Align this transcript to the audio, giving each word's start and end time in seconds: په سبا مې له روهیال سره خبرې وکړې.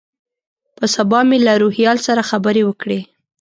په 0.77 0.85
سبا 0.95 1.19
مې 1.29 1.37
له 1.45 1.53
روهیال 1.63 1.97
سره 2.07 2.27
خبرې 2.29 2.61
وکړې. 2.65 2.99